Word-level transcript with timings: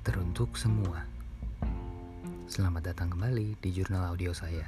Teruntuk 0.00 0.56
semua. 0.56 1.04
Selamat 2.48 2.88
datang 2.88 3.12
kembali 3.12 3.60
di 3.60 3.68
jurnal 3.68 4.08
audio 4.08 4.32
saya. 4.32 4.64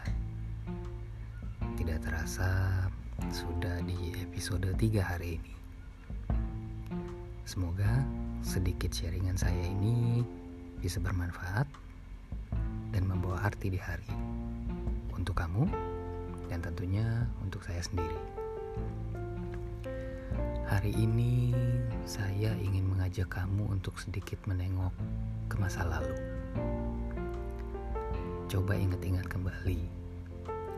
Tidak 1.72 2.04
terasa 2.04 2.84
sudah 3.32 3.80
di 3.80 4.12
episode 4.21 4.68
3 4.76 5.00
hari 5.00 5.40
ini. 5.40 5.54
Semoga 7.48 8.04
sedikit 8.45 8.93
sharingan 8.93 9.40
saya 9.40 9.72
ini 9.72 10.21
bisa 10.84 11.00
bermanfaat 11.00 11.64
Dan 12.93 13.08
membawa 13.08 13.40
arti 13.49 13.72
di 13.72 13.80
hari. 13.80 14.12
Untuk 15.17 15.32
kamu 15.32 15.64
dan 16.53 16.61
tentunya 16.61 17.25
untuk 17.40 17.64
saya 17.64 17.80
sendiri. 17.80 18.21
Hari 20.68 20.93
ini 20.93 21.57
saya 22.03 22.50
ingin 22.59 22.82
mengajak 22.90 23.31
kamu 23.31 23.79
untuk 23.79 23.95
sedikit 24.03 24.39
menengok 24.50 24.90
ke 25.46 25.54
masa 25.54 25.86
lalu. 25.86 26.18
Coba 28.50 28.75
ingat-ingat 28.75 29.31
kembali 29.31 29.86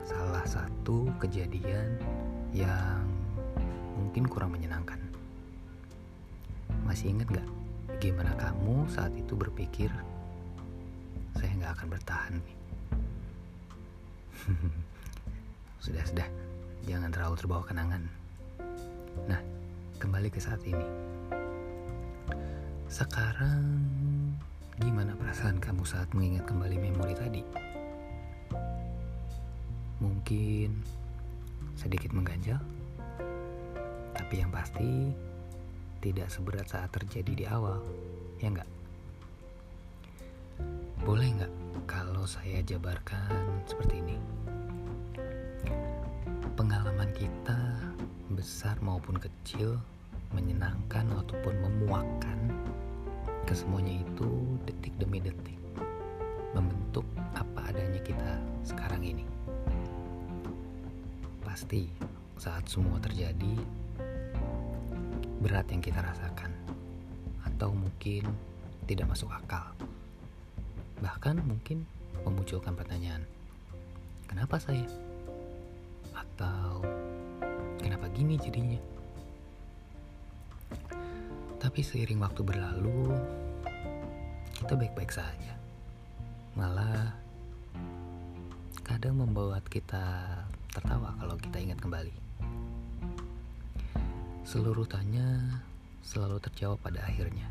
salah 0.04 0.44
satu 0.44 1.08
kejadian 1.16 1.96
yang 2.52 3.00
mungkin 3.96 4.28
kurang 4.28 4.52
menyenangkan. 4.52 5.00
Masih 6.84 7.16
ingat 7.16 7.32
gak 7.32 7.48
gimana 8.04 8.36
kamu 8.36 8.84
saat 8.92 9.16
itu 9.16 9.32
berpikir 9.32 9.88
saya 11.40 11.50
nggak 11.56 11.72
akan 11.80 11.88
bertahan 11.88 12.34
nih? 12.36 12.56
sudah 15.84 16.04
sudah, 16.04 16.28
jangan 16.84 17.08
terlalu 17.08 17.34
terbawa 17.40 17.64
kenangan. 17.64 18.02
Nah, 19.24 19.40
kembali 20.04 20.28
ke 20.28 20.36
saat 20.36 20.60
ini. 20.68 20.84
Sekarang, 22.92 23.88
gimana 24.76 25.16
perasaan 25.16 25.56
kamu 25.56 25.80
saat 25.80 26.12
mengingat 26.12 26.44
kembali 26.44 26.76
memori 26.76 27.16
tadi? 27.16 27.40
Mungkin 30.04 30.76
sedikit 31.72 32.12
mengganjal, 32.12 32.60
tapi 34.12 34.44
yang 34.44 34.52
pasti 34.52 35.08
tidak 36.04 36.28
seberat 36.28 36.68
saat 36.68 36.92
terjadi 36.92 37.32
di 37.32 37.44
awal, 37.48 37.80
ya 38.44 38.52
enggak? 38.52 38.68
Boleh 41.00 41.32
nggak 41.32 41.52
kalau 41.88 42.28
saya 42.28 42.60
jabarkan 42.60 43.64
seperti 43.64 44.04
ini? 44.04 44.20
Pengalaman 46.60 47.08
kita 47.16 47.56
besar 48.36 48.76
maupun 48.84 49.16
kecil 49.16 49.80
menyenangkan 50.34 51.06
ataupun 51.24 51.54
memuakkan 51.62 52.38
kesemuanya 53.46 54.02
itu 54.02 54.28
detik 54.66 54.92
demi 54.98 55.22
detik 55.22 55.56
membentuk 56.52 57.06
apa 57.34 57.70
adanya 57.70 58.00
kita 58.02 58.42
sekarang 58.66 59.02
ini. 59.02 59.24
Pasti 61.42 61.86
saat 62.36 62.66
semua 62.66 62.98
terjadi 62.98 63.54
berat 65.38 65.70
yang 65.70 65.82
kita 65.82 66.02
rasakan 66.02 66.50
atau 67.46 67.70
mungkin 67.70 68.26
tidak 68.90 69.12
masuk 69.12 69.30
akal 69.30 69.70
bahkan 71.04 71.36
mungkin 71.44 71.84
memunculkan 72.24 72.72
pertanyaan 72.72 73.20
kenapa 74.24 74.56
saya? 74.56 74.88
Atau 76.16 76.80
kenapa 77.76 78.08
gini 78.16 78.40
jadinya 78.40 78.80
tapi 81.74 81.82
seiring 81.82 82.22
waktu 82.22 82.46
berlalu, 82.46 83.18
kita 84.62 84.78
baik-baik 84.78 85.10
saja. 85.10 85.58
Malah 86.54 87.10
kadang 88.86 89.18
membuat 89.18 89.66
kita 89.66 90.38
tertawa 90.70 91.18
kalau 91.18 91.34
kita 91.34 91.58
ingat 91.58 91.82
kembali. 91.82 92.14
Seluruh 94.46 94.86
tanya 94.86 95.26
selalu 96.06 96.38
terjawab 96.46 96.78
pada 96.78 97.02
akhirnya. 97.10 97.50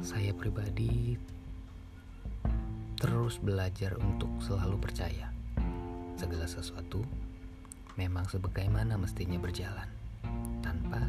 Saya 0.00 0.32
pribadi 0.32 1.20
terus 2.96 3.36
belajar 3.36 3.92
untuk 4.00 4.32
selalu 4.40 4.80
percaya 4.80 5.28
segala 6.16 6.48
sesuatu 6.48 7.04
memang 8.00 8.24
sebagaimana 8.24 8.96
mestinya 8.96 9.36
berjalan 9.36 10.07
tanpa 10.68 11.00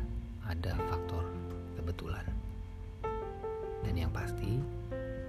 ada 0.47 0.71
faktor 0.87 1.27
kebetulan. 1.75 2.23
Dan 3.83 3.99
yang 3.99 4.11
pasti, 4.15 4.55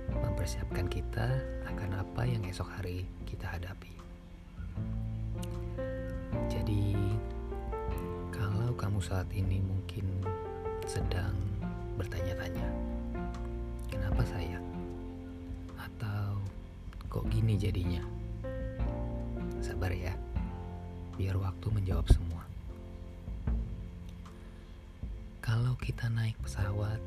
mempersiapkan 0.06 0.86
kita 0.86 1.26
akan 1.66 1.98
apa 1.98 2.22
yang 2.30 2.46
esok 2.46 2.70
hari 2.78 3.10
kita 3.26 3.50
hadapi. 3.50 3.90
Jadi, 6.46 6.94
kalau 8.30 8.70
kamu 8.78 9.02
saat 9.02 9.26
ini 9.34 9.58
mungkin 9.66 10.06
sedang 10.86 11.34
bertanya-tanya, 11.98 12.70
kenapa 13.90 14.22
saya? 14.22 14.62
Atau 15.74 16.38
kok 17.10 17.26
gini 17.34 17.58
jadinya? 17.58 18.06
Sabar 19.58 19.90
ya, 19.90 20.14
biar 21.19 21.34
waktu 21.34 21.66
menjawab 21.74 22.06
semua. 22.14 22.50
Kalau 25.50 25.75
kita 25.83 26.06
naik 26.06 26.38
pesawat, 26.47 27.03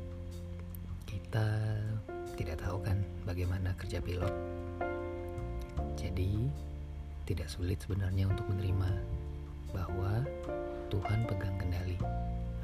kita 1.08 1.48
tidak 2.36 2.60
tahu 2.60 2.76
kan 2.84 3.00
bagaimana 3.24 3.72
kerja 3.72 4.04
pilot. 4.04 4.36
Jadi, 5.96 6.52
tidak 7.24 7.48
sulit 7.48 7.80
sebenarnya 7.80 8.28
untuk 8.28 8.44
menerima 8.52 9.00
bahwa 9.72 10.28
Tuhan 10.92 11.24
pegang 11.24 11.56
kendali 11.56 11.96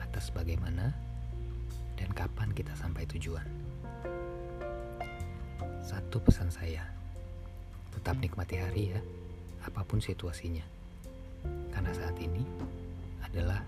atas 0.05 0.29
bagaimana 0.37 0.93
dan 1.97 2.13
kapan 2.13 2.53
kita 2.53 2.77
sampai 2.77 3.09
tujuan. 3.17 3.49
Satu 5.81 6.21
pesan 6.21 6.53
saya, 6.53 6.85
tetap 7.97 8.21
nikmati 8.21 8.61
hari 8.61 8.93
ya, 8.93 9.01
apa 9.65 9.81
pun 9.89 9.97
situasinya. 9.97 10.69
Karena 11.73 11.89
saat 11.97 12.21
ini 12.21 12.45
adalah. 13.25 13.65